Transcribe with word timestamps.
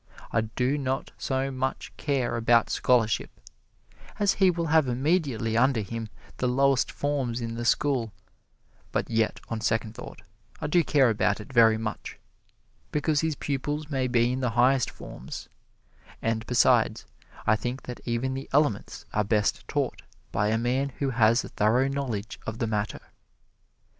I 0.31 0.41
do 0.41 0.79
not 0.79 1.11
so 1.19 1.51
much 1.51 1.95
care 1.95 2.35
about 2.35 2.71
scholarship, 2.71 3.29
as 4.17 4.33
he 4.41 4.49
will 4.49 4.65
have 4.65 4.87
immediately 4.87 5.55
under 5.55 5.81
him 5.81 6.09
the 6.37 6.47
lowest 6.47 6.91
forms 6.91 7.39
in 7.39 7.53
the 7.53 7.65
school, 7.65 8.11
but 8.91 9.11
yet, 9.11 9.39
on 9.49 9.61
second 9.61 9.93
thought, 9.93 10.23
I 10.59 10.65
do 10.65 10.83
care 10.83 11.11
about 11.11 11.39
it 11.39 11.53
very 11.53 11.77
much, 11.77 12.17
because 12.91 13.21
his 13.21 13.35
pupils 13.35 13.91
may 13.91 14.07
be 14.07 14.31
in 14.31 14.39
the 14.39 14.49
highest 14.57 14.89
forms; 14.89 15.49
and 16.19 16.47
besides, 16.47 17.05
I 17.45 17.55
think 17.55 17.83
that 17.83 18.01
even 18.03 18.33
the 18.33 18.49
elements 18.51 19.05
are 19.13 19.23
best 19.23 19.67
taught 19.67 20.01
by 20.31 20.47
a 20.47 20.57
man 20.57 20.89
who 20.97 21.11
has 21.11 21.43
a 21.43 21.49
thorough 21.49 21.87
knowledge 21.89 22.39
of 22.47 22.57
the 22.57 22.65
matter. 22.65 23.03